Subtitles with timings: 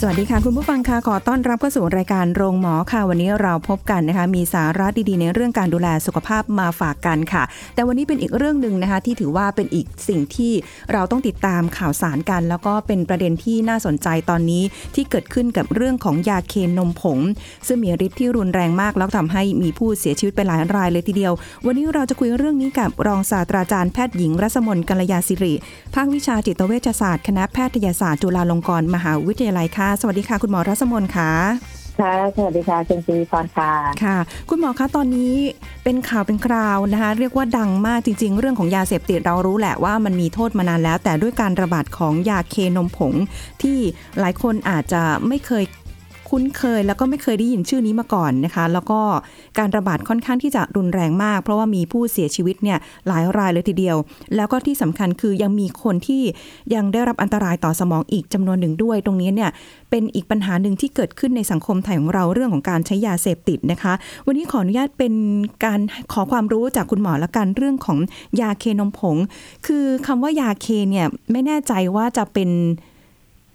[0.00, 7.42] สวัสดีค่ะ คุณผู้ฟังค่ะขอต้อนรับเข้าสู่รายการโรงหมอค่ะ วันนี้เราพบกันนะคะ มีสาระดีๆ ในเรื่องการดูแลสุขภาพมาฝากกันค่ะ
[7.74, 10.52] แต่วันนี้เป็นอีกเรื่องหนึ่งนะคะ ที่ถือว่าเป็นอีกสิ่งที่
[10.92, 14.62] เราต้องติดตามข่าวสารกัน แล้วก็เป็นประเด็นที่น่าสนใจตอนนี้
[14.94, 17.18] ที่เกิดขึ้นกับเรื่องของยาเคนนมผง
[17.66, 21.32] ซึ่งมีฤทธิ์ที่รุนแรงมาก แล้วทำให้มีผู้เสียชีวิตไปหลายรายเลยทีเดียว
[21.66, 25.54] วันนี้เราจะคุยเรื่องนี้กับรองศาสตราจารย์แพทย์หญิงรัศมนกัลยาสิริ
[25.94, 31.30] ภาควิชาจิตเวชศาสตร์คณะแพทยศาสตร์จุฬาลงกรณ์มหาวิทยาลัยค่ะสวัสดีค่ะ คุณหมอรัศมนค่ะ
[32.00, 33.72] ค่ะสวัสดีค่ะคุณซีพรค่ะ
[34.04, 34.16] ค่ะ
[34.50, 35.34] คุณหมอคะตอนนี้
[35.84, 43.14] เป็นข่าวเป็นคราวนะคะ เรียกว่าดังมากจริง ๆ เรื่องของยาเสพติดเรารู้แหละว่ามันมีโทษมานานแล้ว แต่ด้วยการระบาดของยาเคนมผง
[43.62, 43.78] ที่
[44.20, 45.64] หลายคนอาจจะไม่เคย
[46.36, 49.00] คุ้นเคย แล้วก็ไม่เคยได้ยินชื่อนี้มาก่อนนะคะ แล้วก็
[49.58, 53.96] การระบาดค่อนข้างที่จะรุนแรงมาก เพราะว่ามีผู้เสียชีวิตเนี่ยหลายรายเลยทีเดียว
[54.36, 56.22] แล้วก็ที่สำคัญคือยังมีคนที่
[56.74, 59.50] ยังได้รับอันตรายต่อสมองอีกจำนวนหนึ่งด้วย ตรงนี้เนี่ย
[59.90, 63.92] เป็นอีกปัญหาหนึ่งที่เกิดขึ้นในสังคมไทยของเราเรื่องของการใช้ยาเสพติดนะคะ
[64.26, 65.14] วันนี้ขออนุญาตเป็น
[65.64, 65.80] การ
[66.12, 67.98] ขอความรู้จากคุณหมอละกันเรื่องของ
[68.40, 69.16] ยาเคนมผง
[69.66, 72.50] คือคำว่ายาเคเนี่ยไม่แน่ใจว่าจะเป็น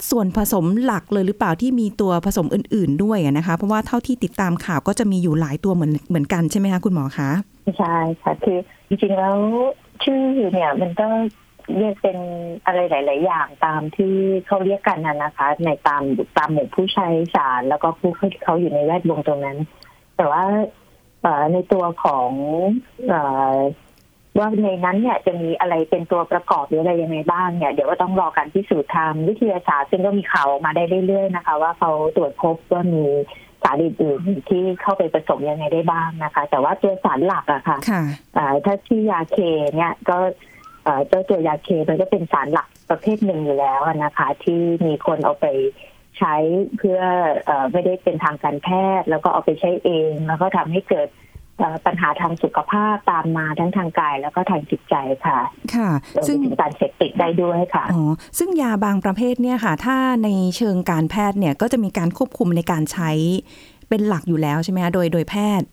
[0.09, 7.29] ส่วนผสมหลักเลยหรือเปล่าที่มีตัวผสมอื่น ๆ ด้วยนะคะ เพราะว่าเท่าที่ติดตามข่าวก็จะมีอยู่หลายตัวเหมือนเหมือนกันใช่ไหมคะคุณหมอคะ
[7.77, 9.37] ใช่ค่ะคือจริงๆแล้ว
[10.03, 10.21] ชื่อ
[10.53, 11.07] เนี่ยมันก็
[11.77, 12.17] เรียกเป็น
[12.65, 14.13] อะไรหลาย ๆ อย่างตามที่
[14.47, 16.03] เขาเรียกกันนะนะคะ ในตาม
[16.37, 19.57] ตามหมู่ผู้ใช้สารแล้วก็ผู้ที่เขาอยู่ในแวดวงตรงนั้น
[20.17, 20.43] แต่ว่า
[21.53, 22.29] ในตัวของ
[24.37, 33.03] ว่าในนั้นเนี่ยจะมีอะไรเป็นตัวประกอบหรืออะไรยังไงบ้างเนี่ยเดี๋ยวก็ต้องรอการพิสูจน์ทางวิทยาศาสตร์ ซึ่งก็มีข่าวออกมาได้เรื่อยๆนะคะ ว่าเขาตรวจพบว่ามี
[33.63, 38.01] สารอื่นๆที่เข้าไปผสมยังไงได้บ้างนะคะ แต่ว่าตัวสารหลักอะค่ะค่ะ
[38.37, 39.37] อ่าถ้าที่ยาเค
[39.75, 40.17] เนี่ยก็
[40.83, 45.47] เอ่อเจ้าตัวยาเคมันก็เป็นสารหลักประเภทหนึ่งอยู่แล้วนะคะ ที่มีคนเอาไป
[46.17, 46.35] ใช้
[46.77, 46.99] เพื่อ
[47.45, 48.69] เออไม่ได้เป็นทางการแพ
[48.99, 51.28] ทย์ แล้วก็เอาไปใช้เอง แล้วก็ทำให้เกิดเอ่อ
[51.85, 55.39] ปัญหาทางสุขภาพตามมาทั้งทางกายแล้วก็ทางจิตใจค่ะ
[55.75, 58.01] ค่ะรวมซึ่งไปถึงการเสพติดได้ด้วยค่ะ อ๋อ
[58.37, 63.11] ซึ่งยาบางประเภทเนี่ยค่ะ ถ้าในเชิงการแพทย์เนี่ยก็จะมีการควบคุมในการใช้
[63.89, 65.67] เป็นหลักอยู่แล้วใช่ไหมคะโดยโดยแพทย์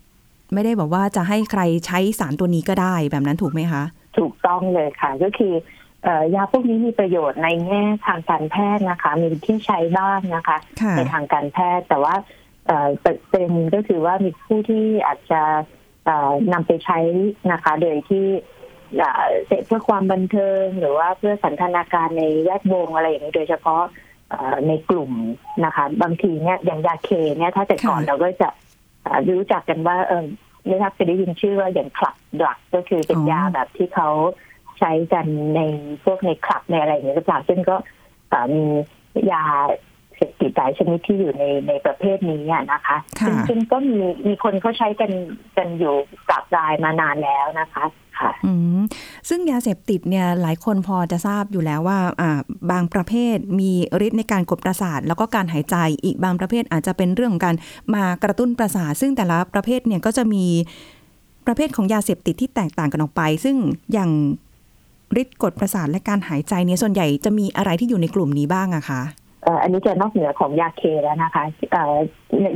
[0.55, 3.83] ไม่ได้บอกว่าจะให้ใครใช้สารตัวนี้ก็ได้แบบนั้นถูกไหมคะ
[4.19, 5.55] ถูกต้องเลยค่ะ ก็คือ
[6.05, 12.15] เอ่อยาพวกนี้มีประโยชน์ในแง่ทางการแพทย์นะคะ มีที่ใช้บ้างนะคะค่ะในทางการแพทย์แต่ว่า
[12.67, 12.89] เอ่อ
[13.31, 15.61] เป็นก็คือว่ามีผู้ที่อาจจะเอ่อ
[16.53, 16.99] นำไปใช้
[17.53, 18.27] นะคะ โดยที่
[18.99, 23.83] เอ่อเสพเพื่อความบันเทิง หรือว่าเพื่อสันทนาการในแวดวงอะไรอย่างนี้โดยเฉพาะ
[24.31, 25.12] เอ่อในกลุ่ม
[25.65, 28.49] นะคะ บางทีเนี่ยอย่างยาเคเนี่ยถ้าแต่ก่อนค่ะเราก็จะ
[29.03, 30.25] เอ่อรู้จักกันว่าเออ
[30.66, 34.11] ไม่ทักจะได้ยินชื่อว่าอย่างคลับดักก็คือเป็นยาแบบที่เขา
[34.78, 35.61] ใช้กันใน
[36.05, 37.77] พวกในคลับในอะไรอย่างนี้ยหรือเปล่าซึ่งก็
[38.28, 38.65] เอ่อมี
[39.33, 39.45] ยา
[40.16, 45.10] เสพติดหลายชนิดที่อยู่ในในประเภทนี้อะนะคะค่ะซึ่งซึ่งก็มีมีคนเขาใช้กัน
[45.56, 45.94] กันอยู่
[46.31, 47.84] กับรายมานานแล้วนะคะ
[48.19, 48.81] ค่ะอืม
[49.28, 52.41] ซึ่งยาเสพติดเนี่ยหลายคนพอจะทราบอยู่แล้วว่าอ่า
[52.71, 53.71] บางประเภทมี
[54.06, 57.56] ฤทธิ์ในการกดประสาท แล้วก็การหายใจอีกบางประเภทอาจจะเป็นเรื่องของการ
[57.94, 60.44] มากระตุ้นประสาท ซึ่งแต่ละประเภทเนี่ยก็จะมี
[61.47, 63.56] ประเภทของยาเสพติดที่แตกต่างกันออกไป ซึ่ง
[63.93, 64.10] อย่าง
[65.22, 71.97] ฤทธิ์กดประสาทและการหายใจเนี่ยส่วนใหญ่จะมีอะไรที่อยู่ในกลุ่มนี้บ้างอะคะเอ่ออันนี้จะนอกเหนือของยาเคแล้วนะคะเอ่อ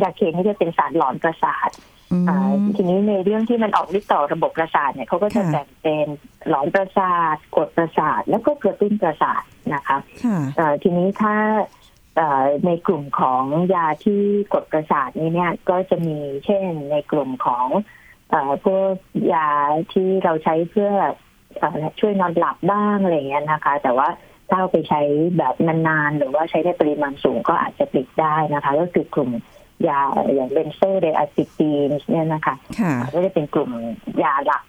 [0.03, 1.71] ยาเคนี่จะเป็นสารหลอนประสาท
[2.13, 6.07] อืมอ่าทีนี้ในเรื่องที่มันออกฤทธิ์ต่อระบบประสาทเนี่ยเขาก็จะค่ะแบ่งเป็น
[6.49, 9.43] หลอนประสาทกดประสาท แล้วก็กระตุ้นประสาท
[9.75, 11.35] นะคะค่ะเอ่อทีนี้ถ้า
[12.17, 13.45] เอ่อในกลุ่มของ
[13.75, 14.23] ยาที่
[14.55, 17.67] กดประสาทนี้เนี่ยก็จะมีเช่นในกลุ่มของ
[18.31, 18.93] เอ่อพวก
[19.35, 19.49] ยา
[19.93, 20.93] ที่เราใช้เพื่อ
[21.59, 24.09] เอ่อช่วยนอนหลับบ้างอะไรอย่างเงี้ยนะคะ แต่ว่า
[24.51, 25.01] ถ้าเอาไปใช้
[25.39, 29.31] แบบนานๆ หรือว่าใช้ในปริมาณสูงก็อาจจะติดได้นะคะ ก็คือกลุ่ม
[29.89, 30.01] ยา
[30.35, 33.71] อย่างเบนโซไดอะซิตีนเนี่ยนะคะค่ะก็จะเป็นกลุ่ม
[34.23, 34.63] ยาหลัก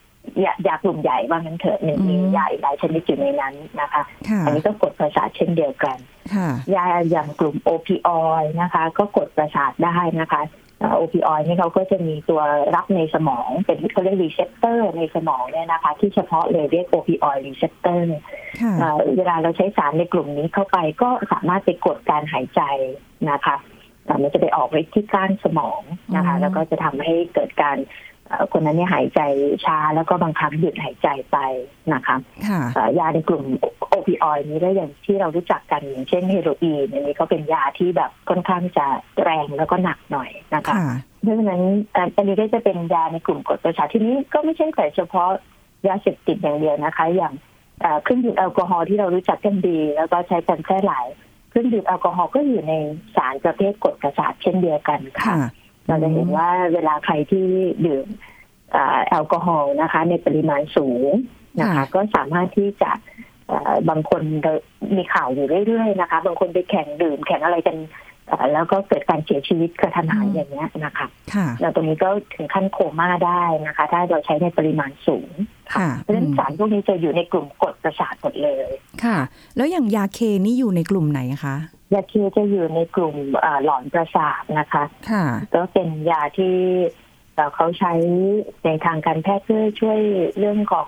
[0.46, 5.98] ยายากลุ่มใหญ่ว่างั้นเถอะหนึ่งมีอืมยาอีกหลายชนิดอยู่ในนั้นนะคะค่ะอันนี้ก็กดประสาทเช่นเดียวกัน
[6.34, 10.42] ค่ะยาอย่างกลุ่ม opioid นะคะ ก็กดประสาทได้นะคะ
[10.96, 12.42] opioid นี่เขาก็จะมีตัว
[12.76, 18.16] รับในสมอง เป็นเขาเรียก receptor ในสมองเนี่ยนะคะ ที่เฉพาะเลยเรียก opioid receptor
[18.62, 22.62] ค่ะเวลาเราใช้สารในกลุ่มนี้เข้าไปก็สามารถไปกดการหายใจ
[23.32, 23.56] นะคะ
[24.06, 25.82] เอ่อมันจะไปออกฤทธิ์ที่ก้านสมอง
[26.16, 27.78] นะคะอืมแล้วก็จะทำให้เกิดการ
[28.28, 29.22] เอ่อคนนั้นเนี่ยหายใจ
[29.66, 31.38] ช้าแล้วก็บางครั้งหยุดหายใจไป
[31.94, 32.16] นะคะ
[32.48, 33.66] ค่ะเอ่อยาในกลุ่มโอ
[34.08, 38.88] ปิออยนี้ได้อย่างที่เรารู้จักกันอย่างเช่นเฮโรอีนอันนี้ก็เป็นยาที่แบบค่อนข้างจะ
[39.24, 40.86] แรงแล้วก็หนักหน่อยนะคะค่ะ
[41.24, 41.64] เพราะฉะนั้น
[41.94, 45.30] เอ่ออันนี้ก็จะเป็นยาในกลุ่มกรดประสาททีนี้ก็ไม่ใช่แต่เฉพาะ
[45.88, 47.34] ยาเสพติดอย่างเดียวนะคะ อย่าง
[47.82, 51.08] เอ่อเครื่องดื่มแอลกอฮอล์ที่เรารู้จักกันดี แล้วก็ใช้กันแพร่หลาย
[51.50, 52.74] เครื่องดื่มแอลกอฮอล์ก็อยู่ใน
[53.16, 55.42] สารประเภทกรดประสาทเช่นเดียวกันค่ะค่ะ
[55.88, 57.46] เราจะเห็นว่าเวลาใครที่
[57.86, 58.08] ดื่ม
[58.72, 61.12] เอ่อแอลกอฮอล์นะคะ ในปริมาณสูง
[61.60, 63.31] นะคะค่ะก็สามารถที่จะเอ่อ
[63.90, 64.22] บางคน
[64.96, 67.78] มีข่าวอยู่เรื่อยๆนะคะ บางคนไปแข่งดื่มแข่งอะไรกัน
[68.28, 75.30] เอ่อแล้วก็เกิดการเสียชีวิตกระทันหันอย่างเงี้ยนะคะค่ะแล้วตรงนี้ก็ถึงขั้นโคม่าได้นะคะ ถ้าเราใช้ในปริมาณสูง
[75.76, 78.70] ค่ะเพราะฉะนั้นอืมสารพวกนี้จะอยู่ในกลุ่มกรดประสาทหมดเลย
[79.04, 79.18] ค่ะ
[79.56, 81.56] แล้วอย่างยาเคนี่อยู่ในกลุ่มไหนคะ
[81.94, 86.56] ยาเคจะอยู่ในกลุ่มเอ่อหลอนประสาทนะคะ ค่ะ ก็เป็นยาที่
[87.36, 87.94] เอ่อเขาใช้
[88.66, 90.00] ในทางการแพทย์เพื่อช่วย
[90.38, 90.88] เรื่องของ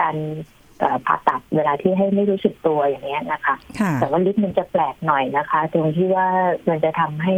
[0.00, 0.59] การเอ่อ
[1.06, 6.28] ผ่าตัดเวลาที่ให้ไม่รู้สึกตัวอย่างเงี้ยนะคะค่ะแต่ว่าฤทธิ์มันจะแปลกหน่อยนะคะ ตรงที่ว่า
[6.68, 7.34] มันจะทำให้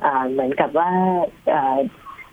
[0.00, 0.90] เอ่อเหมือนกับว่า
[1.48, 1.76] เอ่อ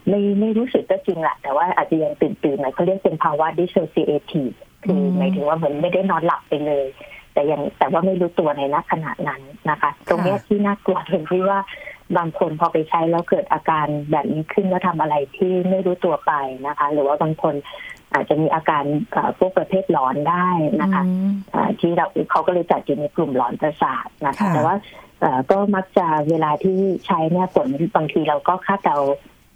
[0.09, 6.85] ไม่ไม่รู้สึกก็จริงแหละแต่ว่าอาจจะยังตื่นตื่นๆหน่อยเขาเรียกเป็นภาวะ dissociative คืออมหมายถึงว่าเหมือนไม่ได้นอนหลับไปเลย
[7.33, 11.59] แต่ยังแต่ว่าไม่รู้ตัวในนักขณะนั้นนะคะ ตรงเนี้ยที่น่ากลัวตรงที่ว่า
[12.17, 16.33] บางคนพอไปใช้แล้วเกิดอาการแบบนี้ขึ้นแล้วทำอะไรที่ไม่รู้ตัวไป
[16.67, 17.55] นะคะ หรือว่าบางคน
[18.13, 20.47] อาจจะมีอาการเอ่อพวกประเภทหลอนได้
[20.81, 24.75] นะคะอืมอ่าที่เราเขาก็เลยจัดอยู่ในกลุ่มหลอนประสาทนะคะค่ะแต่ว่า
[25.21, 28.97] เอ่อก็มักจะเวลาที่ใช้เนี่ยผลบางทีเราก็คาดเดา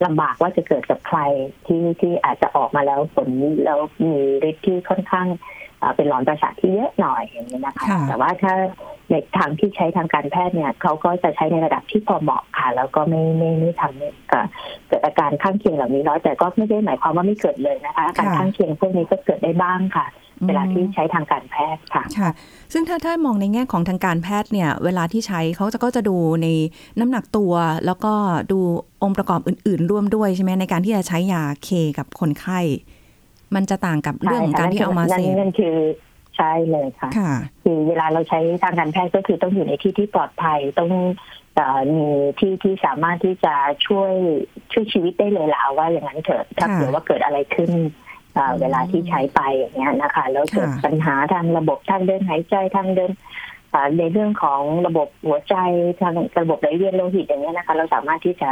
[0.06, 1.20] ลำบากว่าจะเกิดกับใคร
[1.68, 3.30] ที่ที่อาจจะออกมาแล้วผล
[3.66, 4.16] แล้วมี
[4.50, 5.28] ฤทธิ์ที่ค่อนข้าง
[5.82, 8.54] อ่าเป็นหลอนประสาทที่เยอะหน่อยอย่างนี้นะคะค่ะแต่ว่าถ้า
[9.10, 14.46] ในทางที่ใช้ทางการแพทย์เนี่ยเขาก็จะใช้ในระดับที่พอเหมาะค่ะ แล้วก็ไม่ไม่ไม่ทำให้เอ่อ
[14.88, 20.08] เกิดอาการข้างเคียงเหล่านี้น้อยแต่ก็ไม่ได้หมายความว่าไม่เกิดเลยนะคะอาการค่ะข้างเคียงพวกนี้ก็เกิดได้บ้างค่ะ
[20.48, 22.30] เวลาที่ใช้ทางการแพทย์ค่ะค่ะ
[22.74, 26.48] ซึ่งถ้าถ้ามองในแง่ของทางการแพทย์เนี่ย เวลาที่ใช้เขาจะก็จะดูใน
[27.00, 27.54] น้ำหนักตัว
[27.86, 28.14] แล้วก็
[28.52, 28.60] ดู
[29.04, 32.60] องค์ประกอบอื่น ๆ ร่วมด้วยใช่ไหมในการที่จะใช้ยาเคกับคนไข้
[33.56, 35.76] มันจะต่างกับเรื่องของการที่เอามาเสพนั่นคือ
[36.38, 37.34] ใช่เลยค่ะค่ะ
[37.64, 40.92] คือเวลาเราใช้ทางการแพทย์ก็คือต้องอยู่ในที่ที่ปลอดภัยต้อง
[41.56, 42.08] เอ่อมี
[42.40, 43.56] ที่ที่สามารถที่จะ
[43.88, 44.14] ช่วย
[44.72, 47.72] ช่วยชีวิตได้เลยล่ะว่าอย่างนั้นเถอะถ้าค่ะเผื่อว่าเกิดอะไรขึ้น
[48.34, 53.12] เอ่ออืมเวลาที่ใช้ไปอย่างเงี้ยนะคะ แล้วเกิดค่ะปัญหาทางระบบทางเดินหายใจทางเดิน
[53.72, 55.56] เอ่อในเรื่องของระบบหัวใจ
[56.02, 58.50] ทางระบบไหลเวียนโลหิตอย่างเงี้ยนะคะ เราสามารถที่จะ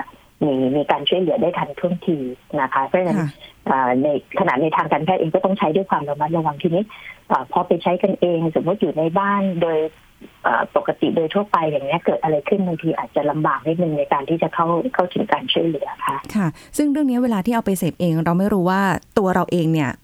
[0.47, 2.17] มีมีการช่วยเหลือได้ทันท่วงที
[2.61, 3.29] นะคะเพราะฉะนั้นค่ะ
[3.69, 4.07] อ่าใน
[4.39, 6.83] ขณะในทางการแพทย์เองก็ต้องใช้ด้วยความระมัดระวังทีนี้
[7.31, 9.77] อาพอไปใช้กันเอง สมมติอยู่ในบ้านโดย
[10.45, 16.47] อ่าปกติโดยทั่วไปอย่างนี้ยเกิดอะไรขึ้นบางทีอาจจะลำบากนิดนึงในการที่จะเข้าเข้าถึงการช่วยเหลือค่ะค่ะ
[16.77, 18.81] ซึ่งเรื่องนี้เวลาที่เอาไปเสพเองเราไม่รู้ว่า
[19.17, 20.01] ตัวเราเองเนี่ยเอ่อ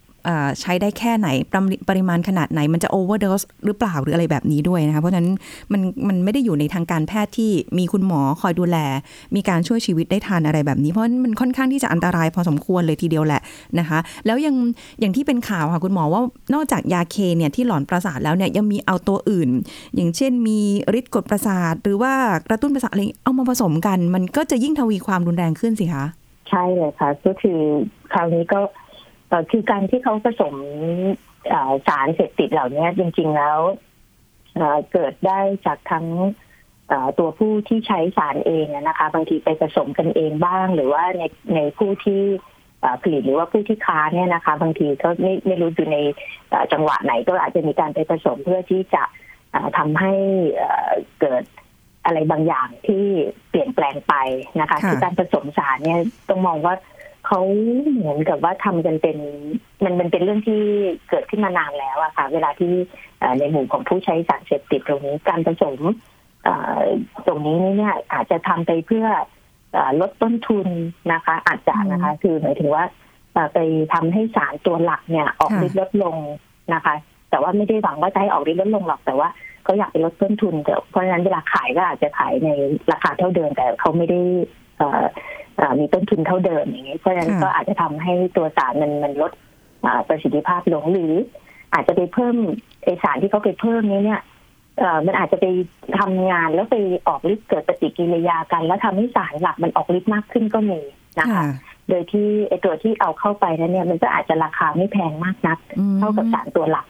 [0.62, 3.28] ใช้ได้แค่ไหนปริปริมาณขนาดไหนมันจะโอเวอร์ e
[3.66, 5.30] หรือเปล่าหรืออะไรแบบนี้ด้วยนะคะเพราะฉะนั้น
[5.72, 8.78] มันมันไม่ได้อยู่ในทางการแพทย์ที่มีคุณหมอคอยดูแล
[9.36, 13.42] มีการช่วยชีวิตได้ทันอะไรแบบนี้เพราะมันค่อนข้างที่จะอันตรายพอสมควรเลยทีเดียวแหละ
[13.80, 14.56] นะคะ แล้วยัง
[15.00, 16.22] อย่างที่เป็นข่าวค่ะคุณหมอว่า
[16.54, 19.50] นอกจากยาเคเนี่ยที่หลอนประสาทแล้วเนี่ยยังมีเอาตัวอื่น
[19.96, 20.60] อย่างเช่นมี
[21.00, 22.14] ฤทธิ์กดประสาท หรือว่า
[22.48, 26.06] กระตุ้นประสาทอะไรเอามาผสมกัน มันก็จะยิ่งทวีความรุนแรงขึ้นสิคะ
[26.50, 27.60] ใช่เลยค่ะก็คือ
[28.14, 28.60] คราวนี้ก็
[29.52, 30.56] คือการที่เขาผสม
[31.50, 33.60] เอ่อสารเสพติดเหล่านี้จริง ๆแล้ว
[34.56, 36.08] เอ่อเกิดได้จากทั้ง
[36.90, 41.24] เอ่อตัวผู้ที่ใช้สารเองอะนะคะ บางทีไปผสมกันเองบ้าง หรือว่าใน
[41.56, 42.22] ในผู้ที่
[42.82, 45.98] เอ่อผลิตหรือว่าผู้ที่ค้าเนี่ยนะคะ บางทีก็ไม่ไม่รู้อยู่ใน
[46.50, 49.04] เอ่อจังหวะไหนก็อาจจะมีการไปผสมเพื่อที่จะ
[49.52, 50.14] เอ่อทำให้
[50.56, 51.44] เอ่อเกิด
[52.06, 53.06] อะไรบางอย่างที่
[53.50, 54.14] เปลี่ยนแปลงไป
[54.60, 56.76] นะคะค่ะคือการผสมสารเนี่ยต้องมองว่า
[57.30, 57.42] เขา
[57.96, 59.18] เหมือนกับว่าทำกันเป็น
[59.84, 60.62] มันมันเป็นเรื่องที่
[61.10, 62.74] เกิดขึ้นมานานแล้วอะค่ะ เวลาที่
[63.20, 65.80] เอ่อในหมู่ของผู้ใช้สารเสพติดตรงนี้การผสม
[66.44, 66.82] เอ่อ
[67.28, 69.06] ตรงนี้เนี่ยอาจจะทำไปเพื่อ
[69.74, 70.68] เอ่อลดต้นทุน
[71.14, 72.84] นะคะ อาจจะนะคะ คือหมายถึงว่า
[73.34, 73.60] เอ่อไป
[73.94, 76.16] ทำให้สารตัวหลักเนี่ย ออกค่ะฤทธิ์ลดลง
[76.74, 76.96] นะคะ
[77.30, 79.30] แต่ว่าไม่ได้หวังว่าจะให้ออกฤทธิ์ลดลงหรอกแต่ว่า
[79.64, 82.50] เขาอยากไปลดต้นทุนแต่เพราะฉะนั้นเวลาขายก็อาจจะขายใน
[82.92, 84.22] ราคาเท่าเดิมแต่เขาไม่ได้
[84.78, 85.06] เอ่อเอ่อ
[85.80, 89.32] มีต้นทุนเท่าเดิมอย่างนี้เพราะฉะนั้นค่ะก็อาจจะทำให้ตัวสารมันมันลด
[89.86, 91.14] อ่าประสิทธิภาพลงหรือ
[91.74, 92.36] อาจจะไปเพิ่ม
[92.84, 94.22] ไอสารที่เขาไปเพิ่มนี้เนี่ย
[94.80, 95.46] เอ่อมันอาจจะไป
[96.00, 100.80] ทำงานแล้วไปออกฤทธิ์เกิดปฏิกิริยากัน แล้วทำให้สารหลักมันออกฤทธิ์มากขึ้นก็มี
[101.20, 101.46] นะคะค่ะ
[101.90, 106.88] โดยที่ไอตัวที่เอาเข้าไปนั้นเนี่ย มันก็อาจจะราคาไม่แพงมากนักอืมเท่ากับสารตัวหลัก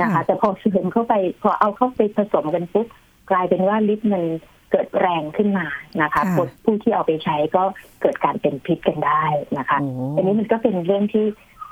[0.00, 2.86] นะคะค่ะแต่พอเสริมเข้าไปพอเอาเข้าไปผสมกันปุ๊บ
[3.30, 4.22] กลายเป็นว่าฤทธิ์มัน
[4.70, 5.66] เกิดแรงขึ้นมา
[6.02, 7.62] นะคะผู้ผู้ที่เอาไปใช้ก็
[8.02, 9.24] เกิดการเป็นพิษกันได้
[9.58, 11.26] นะคะโอ้อันนี้มันก็เป็นเรื่องที่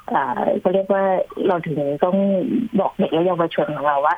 [0.08, 1.04] เอ่อเขาเรียกว่า
[1.46, 2.16] เราถึงต้อง
[2.80, 4.16] บอกเด็กและเยาวชนของเราว่า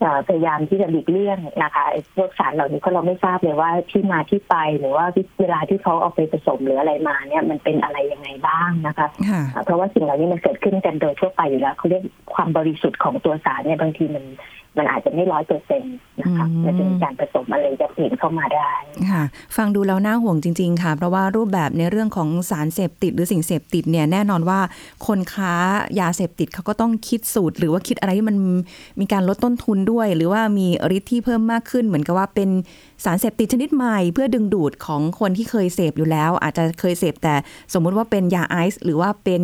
[0.00, 5.04] เอ่อพยายามที่จะหลีกเลี่ยงนะคะไอ้พวกสารเหล่านี้เพราะเราไม่ทราบเลยว่าที่มาที่ไปหรือว่า
[5.40, 12.02] เวลาที่เขาเอาไปผสมหรืออะไรมาเนี่ยมันเป็นอะไรยังไงบ้างนะคะค่ะเพราะว่าสิ่งเหล่านี้มันเกิดขึ้นกันโดยทั่วไปอยู่แล้วเขาเรียก
[12.34, 14.24] ความบริสุทธิ์ของตัวสารเนี่ยบางทีมัน
[14.78, 18.70] มันอาจจะไม่ร้อยเปอร์เซ็นต์นะคะอืมมันจะมีการผสมอะไรจะเปลี่ยนเข้ามาได้
[19.10, 19.22] ค่ะ
[19.56, 24.60] ฟังดูแล้วน่าห่วงจริง ๆ ค่ะ เพราะว่ารูปแบบในเรื่องของสารเสพติดหรือสิ่งเสพติดเนี่ยแน่นอนว่า
[25.06, 25.54] คนค้า
[26.00, 28.36] ยาเสพติดเขาก็ต้องคิดสูตร หรือว่าคิดอะไรที่มัน
[29.00, 30.66] มีการลดต้นทุนด้วย หรือว่ามี
[30.96, 32.50] ฤทธิ์ที่เพิ่มมากขึ้น เหมือนกับว่าเป็น
[33.04, 37.34] สารเสพติดชนิดใหม่ เพื่อดึงดูดของคนที่เคยเสพอยู่แล้ว อาจจะเคยเสพแต่
[37.72, 39.42] สมมุติว่าเป็นยาไอซ์หรือว่าเป็น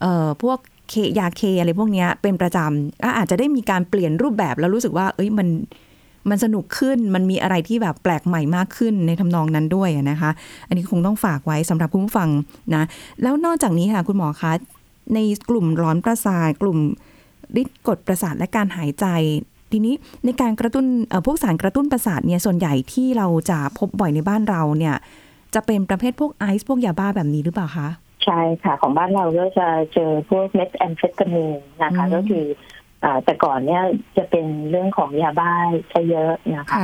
[0.00, 0.58] เอ่อพวก
[0.90, 5.48] เคยาเคอะไรพวกนี้เป็นประจำก็อาจจะได้มีการเปลี่ยนรูปแบบแล้วรู้สึกว่า เอ้ยมัน
[6.30, 10.30] มันสนุกขึ้นมันมีอะไรที่แบบแปลกใหม่มากขึ้นในทำนองนั้นด้วยนะคะ
[10.68, 12.28] อันนี้คงต้องฝากไว้สำหรับคุณผู้ฟัง
[12.74, 12.84] นะ
[13.22, 14.52] แล้วนอกจากนี้ค่ะคุณหมอคะ
[15.14, 15.18] ใน
[15.50, 16.78] กลุ่มร้อนประสาทกลุ่ม
[17.60, 19.06] ฤทธิ์กดประสาทและการหายใจ
[19.72, 20.86] ทีนี้ในการกระตุ้น
[21.26, 24.94] พวกสารกระตุ้นประสาทเนี่ยส่วนใหญ่ที่เราจะพบบ่อยในบ้านเราเนี่ย
[25.54, 27.88] จะเป็นประเภทพวกไอซ์พวกยาบ้าแบบนี้หรือเปล่าคะ
[28.24, 32.44] ใช่ค่ะ ของบ้านเราก็จะเจอพวกเม็ดแอมเฟตามีนนะคะอืมก็คือ
[33.04, 33.82] อ่าแต่ก่อนเนี่ย
[34.16, 35.52] จะเป็นเรื่องของยาบ้า
[35.92, 36.78] ซะเยอะนะคะ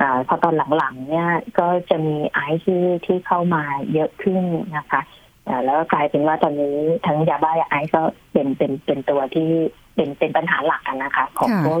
[0.00, 1.28] อ่าพอตอนหลังๆ เนี่ย
[1.58, 4.42] ก็จะมีไอซ์ที่ที่เข้ามาเยอะขึ้น
[4.76, 5.00] นะคะ
[5.48, 9.48] อ่าแล้วก็กลายเป็นว่าตอนนี้ทั้งยาบ้าและไอซ์ก็เป็นเป็นเป็นตัวที่
[9.94, 11.80] เป็นเป็นปัญหาหลักอะนะคะ ของค่ะพวก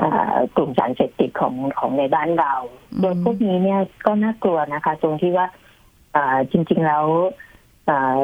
[0.00, 2.54] อ่ากลุ่มสารเสพติดของของในบ้านเรา
[2.92, 5.46] อืมโดยพวกนี้เนี่ยก็น่ากลัวนะคะ ตรงที่ว่า
[6.16, 7.04] อ่าจริง ๆ แล้ว
[7.88, 8.20] อ่า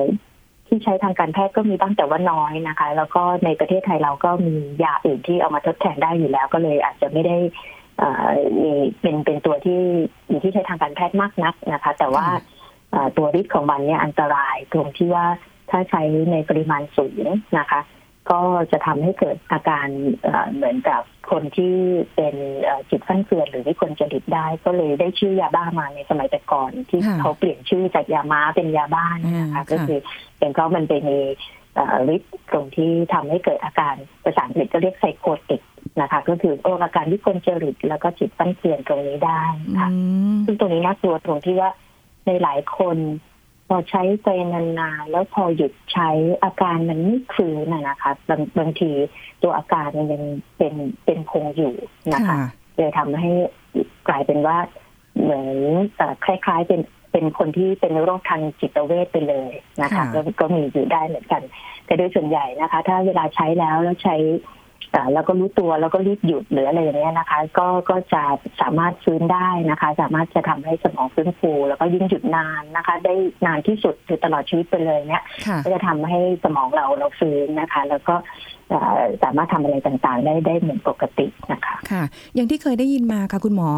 [0.66, 4.54] ที่ใช้ทางการแพทย์ก็มีบ้างแต่ว่าน้อยนะคะ แล้วก็ในประเทศไทยเราก็มี
[4.84, 7.36] ยาอื่นที่เอามาทดแทนได้อยู่แล้ว ก็เลยอาจจะไม่ได้
[7.98, 8.28] เอ่อ
[8.62, 9.80] มีเป็นเป็นตัวที่
[10.30, 12.26] มีที่ใช้ทางการแพทย์มากนักนะคะ แต่ว่า
[13.16, 15.26] ตัวฤทธิ์ของมันเนี่ยอันตรายตรงที่ว่า
[15.70, 17.26] ถ้าใช้ในปริมาณสูง
[17.58, 17.80] นะคะ
[18.30, 18.40] ก็
[18.72, 19.86] จะทำให้เกิดอาการ
[20.22, 21.74] เอ่อเหมือนกับคนที่
[22.14, 30.00] เป็นเอ่อจิตฟั่นเฟือนหรือวิกลจริตได้ ก็เลยได้ชื่อยาบ้ามาในสมัยแต่ก่อน ที่ค่ะเขาเปลี่ยนชื่อจากยาม้าเป็นยาบ้าเนี่ยนะคะอ่าก็ค่ะคือ
[30.38, 31.18] เป็นเพราะมันไปมี
[31.74, 35.62] เอ่อฤทธิ์ตรงที่ทำให้เกิดอาการภาษาอังกฤษก็เรียกไซโคติก
[36.00, 39.42] นะคะ ก็คือโรคอาการวิกลจริตแล้วก็จิตฟั่นเฟือนตรงนี้ได้
[39.78, 39.96] ค่ะอื
[40.34, 41.70] มซึ่งตรงนี้น่ากลัวตรงที่ว่า
[42.26, 42.96] ในหลายคน
[43.68, 46.10] พอใช้ไปนานๆแล้วพอหยุดใช้
[46.44, 48.90] อาการมันไม่คืนนะนะคะบางบางที
[49.42, 50.22] ตัวอาการมันยัง
[50.58, 51.74] เป็นเป็นคงอยู่
[52.14, 52.38] นะคะค่ะ
[52.76, 53.30] เลยทำให้
[54.08, 54.58] กลายเป็นว่า
[55.22, 55.48] เหมือน
[55.96, 56.80] เอ่อคล้าย ๆ เป็น
[57.12, 61.42] เป็นคนที่เป็นโรคทางจิตเวชไปเลยนะคะค่ะก็ก็มีอยู่ได้เหมือนกัน
[61.86, 64.65] แต่โดยส่วนใหญ่นะคะ ถ้าเวลาใช้แล้วแล้วใช้เอ่อ
[65.12, 68.22] แล้วก็รู้ตัวแล้วก็รีบหยุดหรืออะไรอย่างเงี้ยนะคะ ก็ก็จะ
[68.60, 73.14] สามารถฟื้นได้นะคะ สามารถจะทำให้สมองฟื้นฟู แล้วก็ยิ่งหยุดนานนะคะ ได้
[73.46, 78.14] นานที่สุดคือตลอดชีวิตไปเลยเนี่ยค่ะก็จะทำให้สมองเราเราฟื้นนะคะ แล้วก็
[78.70, 82.02] เอ่อสามารถทำอะไรต่างๆ ได้ได้เหมือนปกตินะคะ ค่ะ
[82.34, 83.70] อย่างที่เคยได้ยินมาค่ะคุณหมอ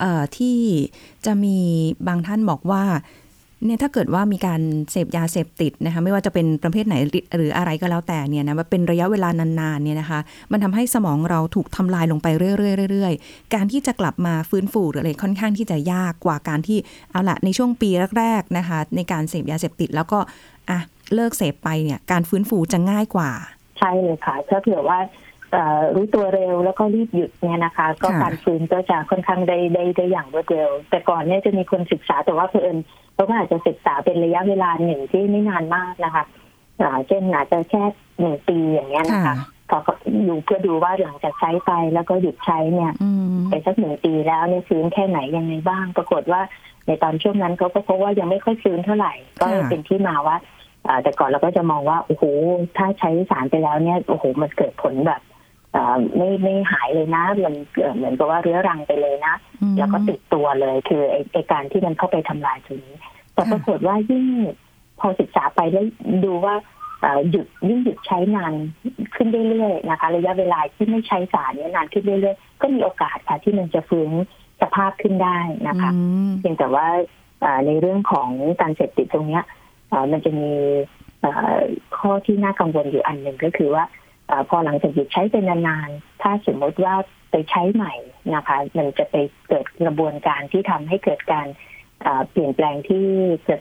[0.00, 0.56] เอ่อที่
[1.26, 1.56] จะมี
[2.08, 2.82] บางท่านบอกว่า
[3.66, 6.94] เนี่ยถ้าเกิดว่ามีการเสพยาเสพติดนะคะไม่ว่าจะเป็นประเภทไหน
[7.36, 10.20] หรืออะไรก็แล้วแต่เนี่ยนะมันเป็นระยะเวลานานๆเนี่ยนะคะ
[10.52, 16.78] มันทำให้สมองเราถูกทำลายลงไปเรื่อยๆๆการที่จะกลับมาฟื้นฟูหรืออะไรค่อนข้างที่จะยากกว่าการที่
[17.10, 20.18] เอาละในช่วงปีแรกๆนะคะ ในการเสพยาเสพติดแล้วก็
[20.70, 20.78] อะ
[21.14, 23.30] เลิกเสพไปเนี่ยการฟื้นฟูจะง่ายกว่า
[23.78, 24.98] ใช่เลยค่ะถ้าเผื่อว่า
[25.94, 32.76] รู้ตัวเร็วแล้วก็รีบหยุดเนี่ยนะคะ ก็ค่ะการฟื้นก็จะค่อนข้างได้ได้ได้อย่างรวดเร็ว แต่ก่อนเนี่ยจะมีคนศึกษาแต่ว่าเพื่อน
[33.14, 36.24] เขาก็อาจจะศึกษาเป็นระยะเวลาหนึ่งที่ไม่นานมากนะคะ
[36.80, 37.82] อ่าเช่นอาจจะแค่
[38.20, 39.36] หนึ่งปีอย่างเงี้ยนะคะค่ะ
[39.70, 39.92] พอก็
[40.28, 46.40] ดูเพื่อดูว่าหลังจากใช้ไปแล้วก็หยุดใช้เนี่ยอืมไปสักหนึ่งปีแล้วเนี่ยฟื้นแค่ไหนยังไงบ้าง ปรากฏว่า
[46.86, 50.36] ในตอนช่วงนั้นเขาก็พบว่ายังไม่ค่อยฟื้นเท่าไหร่ ก็เลยค่ะเป็นที่มาว่า
[50.86, 52.24] อ่าแต่ก่อนเราก็จะมองว่าโอ้โห
[52.76, 55.33] ถ้าใช้สารไปแล้วเนี่ยโอ้โหมันเกิดผลแบบอ่า
[56.16, 62.96] ไม่ไม่หายเลยนะ มันเอ่อเหมือนกับว่าเรื้อรังไปเลยนะอืมแล้วก็ติดตัวเลย คือไอ้ไอ้การที่มันเข้าไปทำลายตรงนี้
[63.34, 64.26] แต่ค่ะปรากฏว่ายิ่ง
[65.00, 65.84] พอศึกษาไปแล้ว
[66.24, 66.54] ดูว่า
[67.00, 68.54] เอ่อหยุดยิ่งหยุดใช้นาน
[69.14, 74.10] ขึ้นเรื่อยๆนะคะ ระยะเวลาที่ไม่ใช้สารเนี้นานขึ้นเรื่อยๆก็มีโอกาสค่ะ ที่มันจะฟื้น
[74.60, 75.38] สภาพขึ้นได้
[75.68, 76.86] นะคะอืมเพียงแต่ว่า
[77.44, 78.28] อ่าในเรื่องของ
[78.60, 79.44] การเสพติดตรงเนี้ย
[79.92, 80.52] อ่ามันจะมี
[81.24, 81.58] อ่า
[81.98, 84.03] ข้อที่น่ากังวลอยู่อันหนึ่งก็คือว่าอา
[84.48, 86.94] พอหลังจากหยุดใช้ไปนานๆ ถ้าสมมติว่า
[87.30, 87.94] ไปใช้ใหม่
[88.34, 89.16] นะคะ มันจะไป
[89.48, 91.46] เกิดกระบวนการที่ทำให้เกิดการ
[92.30, 93.04] เปลี่ยนแปลงที่
[93.44, 93.60] เกิด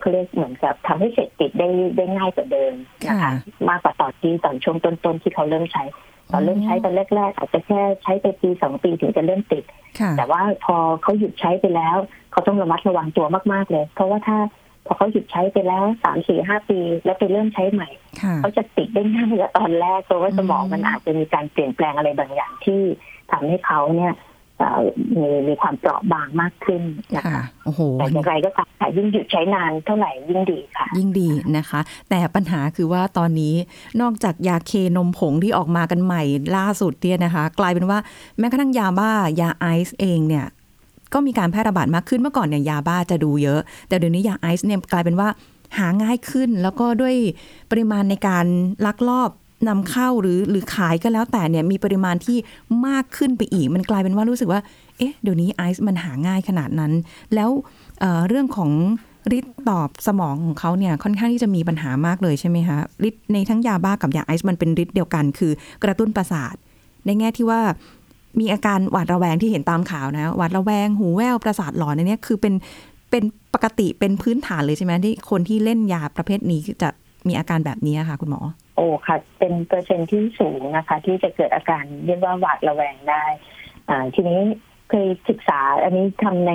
[0.00, 2.74] เขาเรียกเหมือนกับทำให้เสร็จติดได้ได้ง่ายกว่าเดิม
[3.08, 3.32] นะคะ
[3.68, 5.84] มากกว่าตอนที่ตอนช่วงต้นๆที่เขาเริ่มใช้
[6.32, 9.64] ตอนเริ่มใช้ตอนแรกๆอาจจะแค่ใช้ไปปีสองปีถึงจะเริ่มติด
[10.16, 11.96] แต่ว่าพอเขาหยุดใช้ไปแล้ว
[12.32, 14.38] เขาต้องระมัดระวังตัวมากๆเลย เพราะว่าถ้า
[14.86, 17.88] พอเขาหยุดใช้ไปแล้วสามสี่ห้าปีแล้วไปเริ่มใช้ใหม่
[18.40, 22.80] เขาจะติดได้ง่ายกว่าตอนแรกเพราะว่าสมองมันอาจจะมีการเปลี่ยนแปลงอะไรบางอย่างที่
[23.30, 24.14] ทำให้เขาเนี่ย
[25.20, 26.82] มีมีความเปราะบางมากขึ้น
[27.16, 33.54] นะคะโอ้โหแต่อย่างไรก็ตามค่ะยิ่งหยุดใช้นานเท่าไหร่ยิ่งดีค่ะ ยิ่งดีนะคะ แต่ปัญหาคือว่าตอนนี้
[34.00, 36.22] นอกจากยาเคนมผงที่ออกมากันใหม่
[36.56, 37.98] ล่าสุดเนี่ยนะคะ กลายเป็นว่า
[38.38, 39.10] แม้กระทั่งยาบ้า
[39.40, 40.46] ยาไอซ์เองเนี่ย
[41.14, 45.28] ก็มีการแพร่ระบาดมากขึ้นเมื่อก่อนเนี่ยยาบ้าจะดูเยอะ แต่เดี๋ยวนี้ยาไอซ์เนี่ยกลายเป็นว่า
[45.78, 47.14] หาง่ายขึ้น แล้วก็ด้วย
[47.70, 48.46] ปริมาณในการ
[48.86, 49.30] ลักลอบ
[49.68, 52.38] นำเข้าหรือหรือขายก็แล้วแต่เนี่ยมีปริมาณที่
[52.86, 54.60] มากขึ้นไปอีก มันกลายเป็นว่ารู้สึกว่า
[54.98, 56.92] เอ๊ะเดี๋ยวนี้ไอซ์มันหาง่ายขนาดนั้น
[57.34, 57.50] แล้ว
[58.00, 58.70] เเรื่องของ
[59.38, 62.78] ฤทธิ์ตอบสมองของเขาเนี่ยค่อนข้างที่จะมีปัญหามากเลยใช่ไหมคะ
[63.08, 65.52] ฤทธิ์ในทั้งยาบ้ากับยาไอซ์มันเป็นฤทธิ์เดียวกัน คือ
[65.84, 66.54] กระตุ้นประสาท
[67.06, 67.60] ในแง่ที่ว่า
[68.40, 72.54] มีอาการหวาดระแวงที่เห็นตามข่าวนะหวาดระแวงหูแว่วประสาทหลอนในนี้คือเป็น
[73.10, 73.22] เป็น
[73.54, 76.88] ปกติเป็นพื้นฐานเลยใช่ไหมที่คนที่เล่นยาประเภทนี้จะ
[77.28, 78.40] มีอาการแบบนี้ค่ะ คุณหมอ
[78.76, 83.24] โอ้ค่ะ เป็นเปอร์เซ็นต์ที่สูงนะคะ ที่จะเกิดอาการเรียกว่าหวาดระแวงได้
[83.88, 84.40] อ่าทีนี้
[84.90, 86.52] เคยศึกษาอันนี้ทำใน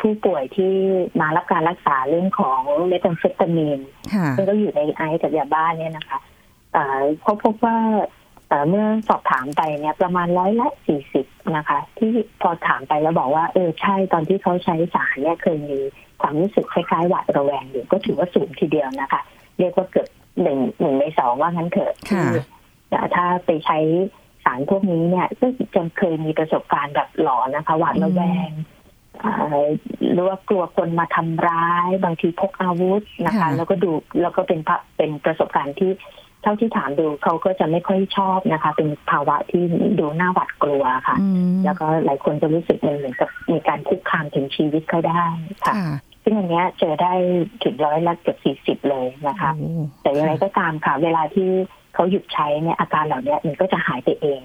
[0.00, 0.72] ผู้ป่วยที่
[1.20, 3.80] มารับการรักษาเรื่องของเมทาเฟตามีน
[4.36, 6.18] ซึ่งก็อยู่ในไอซ์กับยาบ้าเนี่ยนะคะ
[7.22, 7.78] เขาพบว่า
[8.68, 11.26] เมื่อสอบถามไปเนี่ยประมาณร้อยละสี่สิบ
[11.56, 12.10] นะคะ ที่
[12.42, 15.78] พอถามไปแล้วบอกว่า เออใช่ตอนที่เขาใช้สารเนี่ยเคยมี
[16.20, 19.20] ความรู้สึกคล้ายๆหวาดระแวงอยู่ก็ถือว่าสูงทีเดียวนะคะ
[19.58, 20.08] เรียกว่าเกือบ
[20.42, 22.22] หนึ่งหนึ่งในสองว่างั้นเถอะที่
[23.14, 23.78] ถ้าไปใช้
[24.44, 28.50] สารพวกนี้เนี่ยก็จะเคยมีประสบการณ์แบบหลอนนะคะหวาดระแวง
[30.12, 33.90] หรือว่ากลัวคนมาทำร้าย บางทีพกอาวุธนะคะ แล้วก็ดู
[34.22, 34.60] แล้วก็เป็น
[34.96, 39.62] เป็นประสบการณ์ที่เท่าที่ถามดูเขาก็จะไม่ค่อยชอบนะคะ เป็นภาวะที่
[39.98, 41.16] ดูน่าหวาดกลัวค่ะ
[41.64, 45.24] แล้วก็หลายคนจะรู้สึกเหมือนกับมีการคุกคามถึงชีวิตเขาได้
[45.64, 45.74] ค่ะ
[46.22, 47.12] ซึ่งอันนี้เจอได้
[47.64, 49.50] ถึงร้อยละเกือบสี่สิบเลยนะคะ
[50.02, 51.48] แต่ยังไงก็ตามค่ะ เวลาที่
[51.94, 54.40] เขาหยุดใช้เนี่ยอาการเหล่านี้มันก็จะหายไปเอง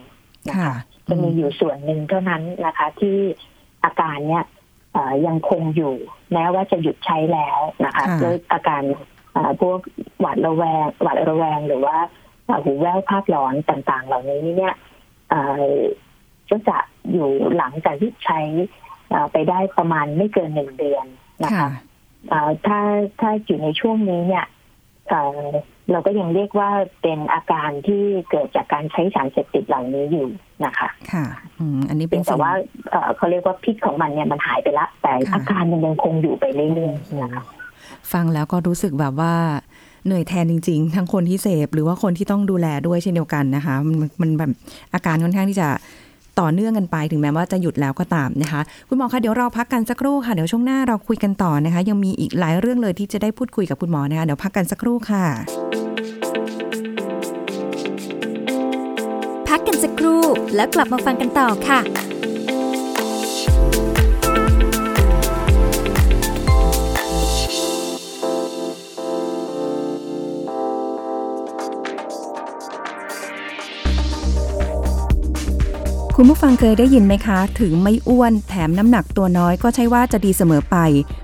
[0.49, 0.75] นะคะ
[1.07, 3.17] จะมีอยู่ส่วนหนึ่งเท่านั้นนะคะ ที่
[3.83, 4.43] อาการเนี่ย
[5.27, 5.93] ยังคงอยู่
[6.33, 8.81] แม้ว่าจะหยุดใช้แล้วนะคะด้วยอาการ
[9.61, 9.79] พวก
[10.21, 11.97] หวาดระแวงหวาดระแวงหรือว่า
[12.63, 14.75] หูแว่วภาพหลอนต่างๆ เหล่านี้เนี่ย
[16.49, 16.77] ก็จะ
[17.11, 18.39] อยู่หลังจากที่ใช้
[19.31, 21.05] ไปได้ประมาณไม่เกินหนึ่งเดือน
[21.43, 21.69] นะคะ
[22.65, 22.79] ถ้า
[23.19, 24.45] ถ้าอยู่ในช่วงนี้เนี่ย
[25.91, 26.69] เราก็ยังเรียกว่า
[27.01, 30.27] เป็นอาการที่เกิดจากการใช้สารเสพติดเหล่านี้อยู่
[30.65, 31.25] นะคะ ค่ะ
[31.89, 32.53] อันนี้เป็นแต่ว่า
[33.17, 37.43] เขาเรียกว่าพิษของมันเนี่ยมันหายไปละ แต่อาการมันยังคงอยู่ไปเรื่อยๆนะคะ
[38.13, 39.33] ฟังแล้วก็รู้สึกแบบว่า
[40.05, 44.51] เหนื่อยแทนจริง ๆ ทั้งคนที่เสพหรือว่าคนที่ต้องดูแลด้วยเช่นเดียวกันนะคะ มันมันแบบ
[44.93, 45.67] อาการค่อนข้างที่จะ
[46.39, 55.25] ต่อเนื่องกันไปถึงแม้ว่าจะหยุดแล้วก็ตามนะคะ คุณหมอคะเดี๋ยวเราพักกันสักครู่ค่ะ เดี๋ยวช่วงหน้าเราคุยกันต่อนะคะ ยังมีอีกหลายเรื่องเลยที่จะได้พูดคุยกับคุณหมอนะคะเดี๋ยวพักกันสักครู่ค่ะ
[59.49, 60.21] พักกันสักครู่
[60.55, 61.79] แล้วกลับมาฟังกันต่อค่ะ
[76.23, 80.77] คุณผู้ฟังเคยได้ยินไหมคะ ถึงไม่อ้วนแถมน้ำหนักตัวน้อยก็ใช่ว่าจะดีเสมอไป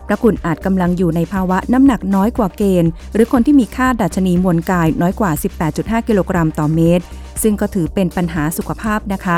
[0.08, 5.32] พระคุณอาจกำลังอยู่ในภาวะน้ำหนักน้อยกว่าเกณฑ์ หรือคนที่มีค่าดัชนีมวลกายน้อยกว่า
[5.70, 7.04] 18.5 กิโลกรัมต่อเมตร
[7.42, 9.28] ซึ่งก็ถือเป็นปัญหาสุขภาพนะค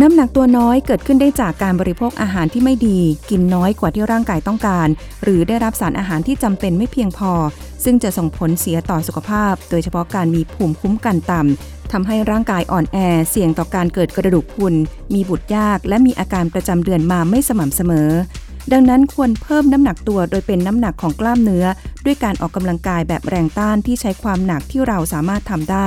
[0.00, 2.98] น้ำหนักตัวน้อยเกิดขึ้นได้จากการบริโภคอาหารที่ไม่ดี
[3.30, 4.88] กินน้อยกว่าที่ร่างกายต้องการ
[5.22, 7.32] หรือได้รับสารอาหารที่จำเป็นไม่เพียงพอ
[7.84, 12.98] ซึ่งจะส่งผลเสียต่อสุขภาพ โดยเฉพาะการมีภูมิคุ้มกันต่ำทำให้ร่างกายอ่อนแอ
[13.30, 14.74] เสี่ยงต่อการเกิดกระดูกพุน
[15.14, 18.10] มีบุตรยาก และมีอาการประจำเดือนมาไม่สม่ำเสมอ
[18.72, 21.66] ดังนั้นควรเพิ่มน้ำหนักตัวโดยเป็นน้ำหนักของกล้ามเนื้อ
[22.04, 25.86] ด้วยการออกกำลังกายแบบแรงต้านที่ใช้ความหนักที่เราสามารถทำได้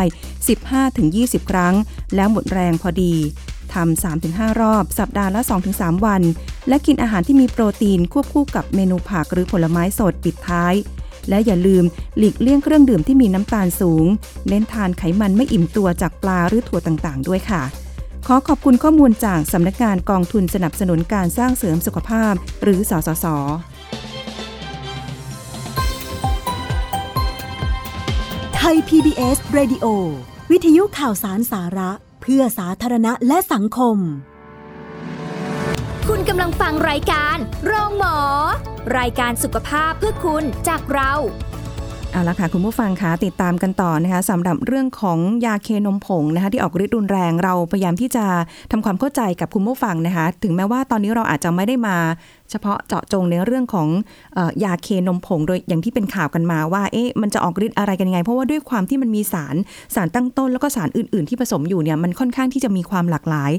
[0.76, 1.76] 15-20 ครั้ง
[2.16, 3.16] แล้วหมดแรงพอดี
[3.74, 5.42] ทำ 3-5 รอบ สัปดาห์ละ
[5.74, 6.22] 2-3 วัน
[6.68, 10.74] และกินอาหารที่มีโปรตีนควบคู่กับเมนูผักหรือผลไม้สดปิดท้าย
[11.30, 11.84] และอย่าลืม
[12.18, 14.06] หลีกเลี่ยงเครื่องดื่มที่มีน้ำตาลสูง
[14.48, 17.64] เน้นทานไขมันไม่อิ่มตัวจากปลาหรือถั่วต่างๆ ด้วยค่ะ
[18.28, 23.26] ขอขอบคุณข้อมูลจากสำนักงานกองทุนสนับสนุนการสร้างเสริมสุขภาพ หรือสสส
[28.56, 29.86] ไทย PBS Radio
[30.52, 31.92] วิทยุข่าวสารสาระ
[32.34, 33.98] พื่อสาธารณะและสังคม
[36.08, 38.18] คุณกำลังฟังรายการ โรงหมอ
[38.98, 41.14] รายการสุขภาพเพื่อคุณจากเรา
[42.14, 48.26] เอาละค่ะคุณผู้ฟังคะติดตามกันต่อนะคะสำหรับเรื่องของยาเคนมผงนะคะที่ออกฤทธิ์รุนแรงเราพยายามที่จะ
[48.72, 51.98] ทำความเข้าใจกับคุณผู้ฟังนะคะ ถึงแม้ว่าตอนนี้เราอาจจะไม่ได้มา
[52.50, 53.88] เฉพาะเจาะจงในเรื่องของ
[54.62, 59.56] อยาเคนมผงโดยอย่างที่เป็นข่าวกันมาว่าเอ๊ะมันจะออกฤทธิ์อะไรกันยังไง เพราะว่าด้วยความที่มันมีสาร
[59.96, 63.52] สารตั้งต้น แล้วก็สารอื่น ๆ ที่ผสมอยู่เนี่ยมันค่อนข้างที่จะมีความหลากหลาย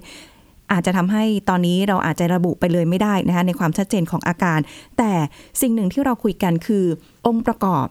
[0.73, 4.59] อาจจะทำให้ตอนนี้เราอาจจะระบุไปเลยไม่ได้นะคะในความชัดเจนของอาการ
[4.99, 5.13] แต่
[5.61, 6.85] สิ่งหนึ่งที่เราคุยกันคือ
[7.27, 7.87] องค์ประกอบ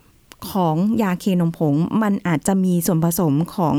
[0.52, 3.76] ของยาเคนมผง มันอาจจะมีส่วนผสมของ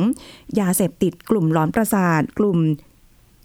[0.61, 2.59] ยาเสพติด กลุ่มหลอนประสาท กลุ่ม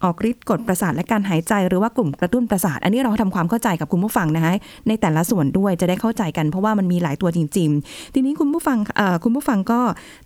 [0.03, 4.53] ออกฤทธิ์กดประสาทและการหายใจหรือว่ากลุ่มกระตุ้นประสาท อันนี้เราทำความเข้าใจกับคุณผู้ฟังนะคะ
[4.87, 8.77] ในแต่ละส่วนด้วยจะได้เข้าใจกันเพราะว่ามันมีหลายตัวจริง ๆ ทีนี้คุณผู้ฟัง
[9.23, 9.79] คุณผู้ฟังก็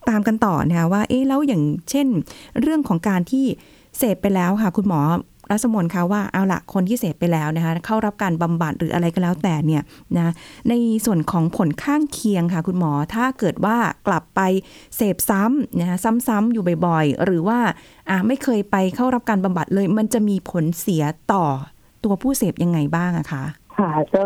[0.10, 2.08] ตามกันต่อนะคะว่าเอ๊ะแล้วอย่างเช่น
[2.62, 3.45] เรื่องของการที่
[3.97, 5.02] เสพไปแล้วค่ะ คุณหมอ
[5.52, 9.84] รัศมนคะว่าเอาละคนที่เสพไปแล้วนะคะเข้ารับการบำบัดหรืออะไรก็แล้วแต่เนี่ย
[10.18, 10.34] นะ
[10.70, 10.74] ใน
[11.06, 14.42] ส่วนของผลข้างเคียงค่ะคุณหมอถ้าเกิดว่ากลับไป
[14.96, 17.60] เสพซ้ำนะคะซ้ำๆอยู่บ่อยๆ หรือว่า
[18.10, 21.46] อะไม่เคยไปเข้ารับการบำบัดเลย มันจะมีผลเสียต่อ
[22.04, 23.44] ตัวผู้เสพยังไงบ้างอะคะ
[23.78, 24.24] ค่ะก็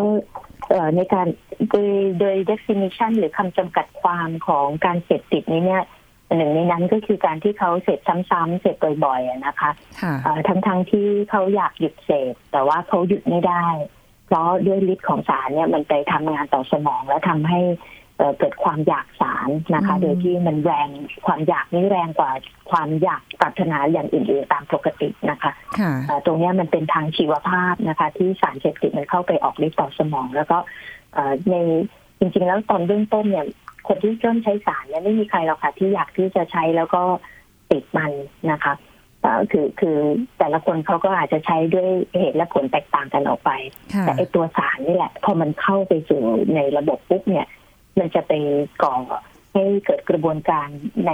[0.96, 1.28] ในการ
[1.70, 5.84] โดยโดย definition หรือคำจำกัดความของการเสพติดนี้เนี่ย
[6.38, 13.66] หนึ่งในนั้นก็คือการที่เขาเสพซ้ำๆเสพบ่อยๆอะนะคะค่ะเอ่อทั้งๆทที่เขาอยากหยุดเสพแต่ว่าเขาหยุดไม่ได้
[14.28, 17.62] เพราะด้วยฤทธิ์ของสารเนี่ยมันไปทำงานต่อสมองแล้วทำให้
[18.18, 20.90] เอ่อเกิดความอยากสารนะคะอืมโดยที่มันแรง
[21.26, 22.32] ความอยากนี่แรงกว่า
[22.72, 30.58] ความอยากปรารถนาอย่างอื่นๆตามปกตินะคะค่ะเอ่อตรงเนี้ยมันเป็นทางชีวภาพนะคะ ที่สารเสพติดมันเข้าไปออกฤทธิ์ต่อสมอง แล้วก็
[31.14, 31.56] เอ่อใน
[32.20, 33.46] จริงๆแล้วตอนเบื้องต้นเนี่ย
[33.88, 37.02] คนที่เริ่มใช้สารเนี่ยไม่มีใครหรอกค่ะ ที่อยากที่จะใช้แล้วก็
[37.72, 38.12] ติดมัน
[38.52, 38.74] นะคะ
[39.22, 39.98] เอ่อคือคือ
[40.40, 43.52] แต่ละคนเขาก็อาจจะใช้ด้วยเหตุและผลแตกต่างกันออกไป
[43.94, 46.22] ค่ะแต่ไอตัวสารนี่แหละ พอมันเข้าไปสู่
[46.56, 47.48] ในระบบปุ๊บเนี่ย
[48.00, 48.34] มันจะไป
[48.84, 48.96] ก่อ
[49.54, 50.68] ให้เกิดกระบวนการ
[51.08, 51.12] ใน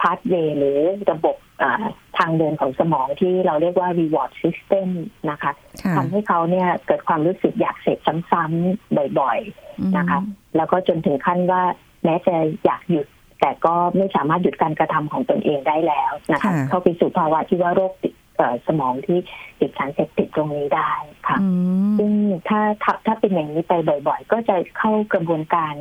[0.00, 0.78] พาสเวย์หรือ
[1.10, 1.84] ระบบอ่า
[2.18, 4.88] ทางเดินของสมองที่เราเรียกว่า reward system
[5.30, 7.98] นะคะค่ะทำให้เขาเนี่ยเกิดความรู้สึกอยากเสพ
[8.30, 10.18] ซ้ำๆบ่อยๆนะคะ
[10.56, 11.62] แล้วก็จนถึงขั้นว่า
[12.04, 12.34] แม้จะ
[12.64, 13.06] อยากหยุด
[13.40, 19.18] แต่ก็ไม่สามารถหยุดการกระทำของตนเองได้แล้วนะคะค่ะเข้าไปสู่ภาวะที่ว่าโรคติดเอ่อสมองที่
[19.60, 20.90] ติดสารเสพติดตรงนี้ได้
[21.28, 21.48] ค่ะอื
[21.86, 22.12] มซึ่ง
[22.48, 23.72] ถ้าถ้าถ้าเป็นอย่างนี้ไป
[24.08, 25.72] บ่อยๆ ก็จะเข้ากระบวนการ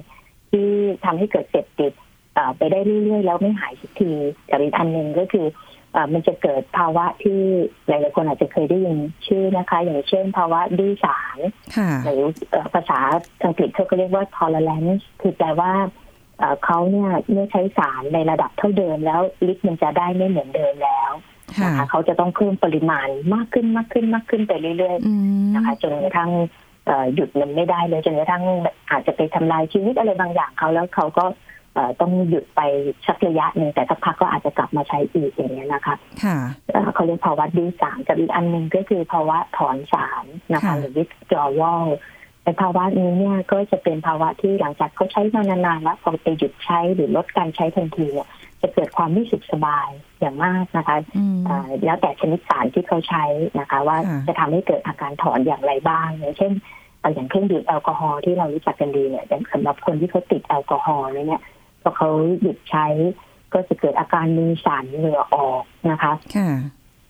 [0.52, 0.68] ที่
[1.06, 1.94] ทำให้เกิดเสพติด
[2.34, 4.12] เอ่อไปได้เรื่อยๆ แล้วไม่หายสักที
[4.50, 5.48] กับอีกอันหนึ่งก็คือ
[5.94, 7.40] เอ่อมันจะเกิดภาวะที่
[7.88, 11.40] หลายๆคนอาจจะเคยได้ยินชื่อนะคะ อย่างเช่น ภาวะดื้อสาร
[11.78, 13.00] ค่ะหรือเอ่อภาษา
[13.44, 15.72] อังกฤษเขาก็เรียกว่า tolerance คือแปลว่า
[16.40, 19.22] เอ่อเขาเนี่ยเมื่อใช้สารในระดับเท่าเดิมแล้ว
[19.52, 21.12] ฤทธิ์มันจะได้ไม่เหมือนเดิมแล้ว
[21.58, 26.32] ค่ะนะคะเขาจะต้องเพิ่มปริมาณมากขึ้นมากขึ้นมากขึ้นไปเรื่อยๆอืมนะคะจนกระทั่ง
[26.86, 28.44] เอ่อหยุดมันไม่ได้เลยจนกระทั่ง
[28.92, 31.26] อาจจะไปทำลายชีวิตอะไรบางอย่างเขาแล้วเขาก็
[31.74, 32.62] เอ่อต้องหยุดไป
[33.08, 36.38] สักระยะหนึ่งแต่สักพักก็อาจจะกลับมาใช้อีกอย่างเงี้ยนะคะค่ะ
[36.72, 41.86] เอ่อเขาเรียกภาวะดื้อสารกับอีกอันหนึ่งก็คือภาวะถอนสารนะคะค่ะหรือ withdrawal
[42.44, 48.28] ในภาวะนี้เนี่ยก็จะเป็นภาวะที่หลังจากเขาใช้มานานๆแล้วพอไปหยุดใช้หรือลดการใช้ทันทีเนี่ย
[48.62, 53.24] จะเกิดความไม่สุขสบายอย่างมากนะคะอืมอ่าแล้วแต่ชนิดสารที่เขาใช้
[53.60, 56.52] นะคะ ว่าค่ะจะทำให้เกิดอาการถอนอย่างไรบ้างอย่างเช่น
[57.00, 61.42] เอ่ออย่างเครื่องดื่มแอลกอฮอล์ที่เรารู้จักกันดีเนี่ยอย่างสำหรับคนที่เขาติดแอลกอฮอล์เนี่ย
[61.82, 62.10] พอเขา
[62.42, 62.86] หยุดใช้
[63.54, 66.50] ก็จะเกิดอาการมือสั่นเหงื่อออกนะคะค่ะ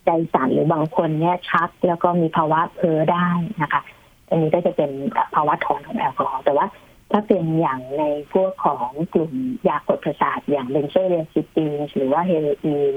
[0.05, 3.29] ใจสั่นหรือบางคนเนี่ยชักแล้วก็มีภาวะเพ้อได้
[3.61, 3.81] นะคะ
[4.29, 4.91] อันนี้ก็จะเป็น
[5.35, 6.65] ภาวะถอนของแอลกอฮอล์แต่ว่า
[7.11, 9.33] ถ้าเป็นอย่างในพวกของกลุ่ม
[9.69, 12.93] ยากดประสาทอย่าง benzodiazepine หรือว่าเฮโรอีน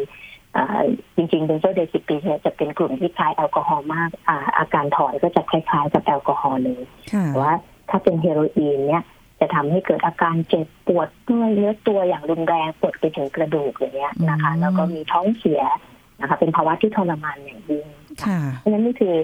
[0.56, 0.82] อ่า
[1.16, 7.54] จริงๆ benzodiazepine เนี่ยจะเป็นกลุ่มที่คล้ายแอลกอฮอล์มากอาอาการถอนก็จะคล้ายๆกับแอลกอฮอล์เลยค่ะแต่ว่า
[7.90, 9.02] ถ้าเป็นเฮโรอีนเนี่ย
[9.40, 15.62] จะทำให้เกิดอาการเจ็บปวดเมื่อยเนื้อตัวอย่างรุนแรงปวดไปถึงกระดูกอย่างเงี้ยนะคะอืมแล้วก็มีท้องเสีย
[16.20, 17.86] นะคะ เป็นภาวะที่ทรมานอย่างยิ่ง
[18.24, 19.14] ค่ะเพราะฉะนั้นนี่คือ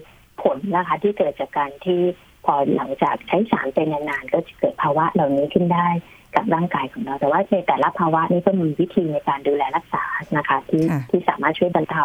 [0.42, 2.00] ผลนะคะ ที่เกิดจากการที่
[2.44, 5.88] พอหลังจากใช้สารไปนานๆก็จะเกิดภาวะเหล่านี้ขึ้นได้
[6.34, 10.04] กับร่างกายของเรา แต่ว่าในแต่ละภาวะนี้ก็มีวิธีในการดูแลรักษา
[10.36, 12.04] นะคะ ที่ค่ะที่สามารถช่วยบรรเทา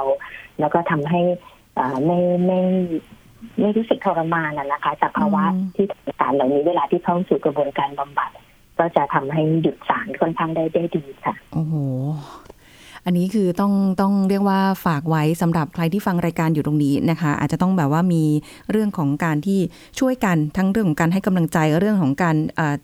[0.60, 1.22] แล้วก็ทำให้
[1.76, 2.62] เอ่อไม่ไม่
[3.60, 5.44] ไม่รู้สึกทรมานนะนะคะ จากภาวะ
[5.76, 5.86] ที่
[6.20, 8.32] สารเหล่านี้เวลาที่เข้าสู่กระบวนการบำบัด
[8.80, 11.74] ก็จะทำให้หยุดสารค่อนข้างได้ได้ดีค่ะ โอ้โห
[13.06, 18.24] อันนี้คือต้องต้องเรียกว่าฝากไว้สำหรับใครที่ฟังรายการอยู่ตรงนี้นะคะ อาจจะต้องแบบว่ามี
[18.72, 19.60] เรื่องของการที่
[20.00, 22.36] ช่วยกันทั้งเรื่องของการให้กำลังใจเรื่องของการ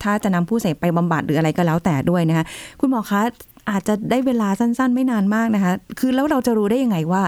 [0.03, 2.45] ถ้าจะนำผู้เสพไปบำบัดหรืออะไรก็แล้วแต่ด้วยนะคะ
[2.79, 3.21] คุณหมอคะ
[3.69, 7.23] อาจจะได้เวลาสั้น ๆ ไม่นานมากนะคะ คือแล้วเราจะรู้ได้ยังไงว่า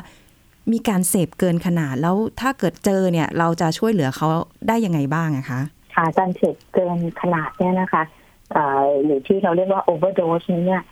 [0.71, 4.27] มีการเสพเกินขนาดแล้วถ้าเกิดเจอเนี่ย เราจะช่วยเหลือเขา
[4.67, 5.59] ได้ยังไงบ้างอะคะ
[5.95, 8.03] ค่ะการเสพเกินขนาดเนี่ยนะคะ
[9.03, 10.83] หรือที่เราเรียกว่า overdose นี้เนี่ย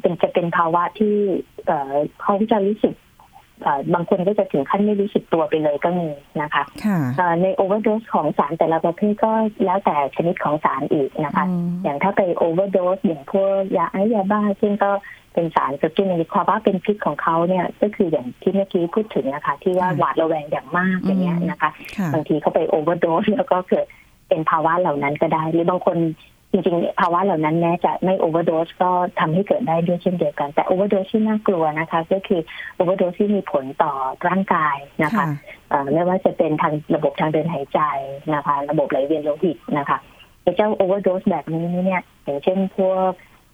[0.00, 1.16] เป็นจะเป็นภาวะที่
[1.66, 2.94] เอ่อเขาจะรู้สึก
[3.62, 6.08] เอ่อบางคนก็จะถึงขั้นไม่รู้สึกตัวไปเลยก็มี
[6.42, 9.32] นะคะค่ะเอ่อใน overdose ของสารแต่ละประเภทก็
[9.64, 14.90] แล้วแต่ชนิดของสารอีกนะคะอืมอย่างถ้าไป overdose อย่างพวกยาไอซ์ยาบ้า ซึ่งก็
[15.34, 23.86] เป็นสารกระตุ้นในภาวะเป็นพิษของเขาเนี่ยก็คืออย่างที่เมื่อกี้พูดถึงนะคะ ที่ว่าค่ะหวาดระแวงอย่างมากอย่างเงี้ยนะคะค่ะบางทีเขาไป overdose แล้วก็เกิด
[24.28, 25.98] เป็นภาวะเหล่านั้นก็ได้ หรือบางคน
[26.52, 32.40] จริงๆ ภาวะเหล่านั้นแม้จะไม่ overdose ก็ทำให้เกิดได้ด้วยเช่นเดียวกัน แต่ overdose ที่น่ากลัวนะคะ ก็คือ
[32.78, 33.92] overdose ที่มีผลต่อ
[34.28, 35.26] ร่างกายนะคะค่ะ
[35.70, 37.80] เอ่อไม่ว่าจะเป็นทางระบบทางเดินหายใจ
[38.34, 39.98] นะคะ ระบบไหลเวียนโลหิตนะคะ
[40.42, 43.10] ไอ้เจ้า overdose แบบนี้เนี่ยอย่างเช่นพวก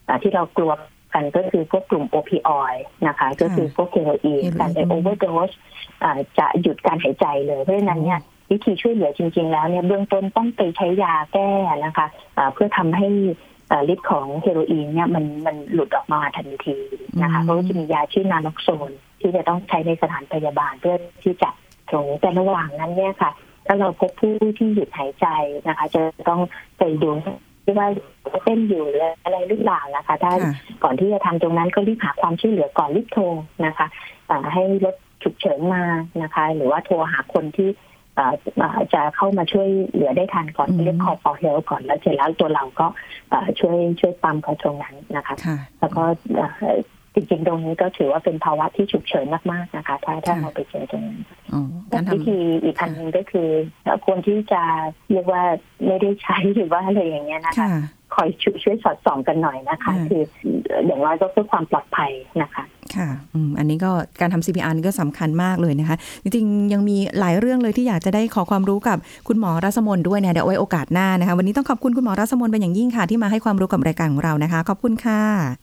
[0.07, 0.73] เอ่อที่เรากลัว
[1.15, 2.75] กันก็คือพวกกลุ่มโอพีออย
[3.07, 5.55] นะคะ ก็คือพวกเฮโรอีนเฮโรอีนการไป overdose
[6.03, 11.51] อ่าจะหยุดการหายใจเลยเพราะฉะนั้นเนี่ย วิธีช่วยเหลือจริง ๆ แล้วเนี่ยเบื้องต้นต้องไปใช้ยาแก้
[11.85, 12.07] นะคะ
[12.37, 13.09] อ่าเพื่อทำให้
[13.71, 16.77] อ่าฤทธิ์ของเฮโรอีนเนี่ยมันมันหลุดออกมาทันที
[17.23, 21.51] นะคะเพราะว่าจะมียาชื่อนาล็อกโซนที่จะต้องใช้ในสถานพยาบาลเพื่อที่จะ
[21.91, 23.31] ตรงนี้แต่ระหว่างนั้นเนี่ยค่ะ
[23.67, 25.27] ถ้าเราพบผู้ที่หยุดหายใจ
[25.69, 26.41] นะคะ จะต้อง
[26.79, 27.11] ไปดู
[27.65, 27.89] ที่ว่า
[28.45, 30.53] เต้นอยู่หรืออะไรหรือเปล่านะคะถ้าค่ะ
[30.85, 33.25] ก่อนที่จะทำตรงนั้นก็รีบหาความช่วยเหลือก่อนรีบโทร
[33.67, 33.87] นะคะ
[34.31, 35.83] อ่าให้รถฉุกเฉินมา
[36.23, 37.88] นะคะ หรือว่าโทรหาคนที่อ่าอ่า
[38.95, 42.87] จะเข้ามาช่วยเหลือได้ทันก่อนอืมเรียก call for help ก่อนแล้วเสร็จแล้วตัวเราก็
[43.33, 46.03] อ่าช่วยช่วยปั๊มเขาตรงนั้นนะคะค่ะแล้วก็
[46.35, 46.77] เอ่อ
[47.15, 51.21] จริงๆตรงนี้ก็ถือว่าเป็นภาวะที่ฉุกเฉินมากๆนะคะ ถ้าถ้าค่ะเราไปเจอตรงนั้น
[51.53, 51.61] อ๋อ
[51.93, 53.49] การทวิธีอีกอันหนึ่งก็คือ
[54.05, 54.63] ควรที่จะ
[55.11, 55.43] เรียกว่า
[55.87, 57.71] ไม่ได้ใช้หรือว่าอะไรอย่างเงี้ยำนะคะ
[58.15, 60.23] ค่ะคอยช่วยช่วยสอดส่องกันหน่อยนะคะค่ะคือ
[60.87, 62.11] อย่างน้อยก็เพื่อความปลอดภัย
[62.43, 62.65] นะคะ
[62.97, 63.91] ค่ะอืมอันนี้ก็
[64.21, 75.21] การทำ CPR นี่ก็สำคัญมากเลยนะคะ จริงๆ ยังมีหลายเรื่องเลยที่อยากจะได้ขอความรู้กับคุณหมอรัศมนด้วยเนี่ยเดี๋ยวเอาไว้โอกาสหน้านะคะ วันนี้ต้องขอบคุณคุณหมอรัศมนเป็นอย่างยิ่งค่ะ ที่มาให้ความรู้กับรายการของเรานะคะ ขอบคุณค่ะ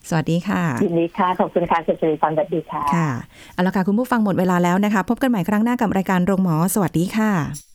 [0.10, 3.10] สวัสดีค่ะยินดีค่ะ ขอบคุณค่ะคุณสิริพรสวัสดีค่ะค่ะ
[3.54, 7.75] เอาละค่ะคุณผู้ฟังหมดเวลาแล้วนะคะ พบกันใหม่ครั้งหน้ากับรายการโรงหมอ สวัสดีค่ะ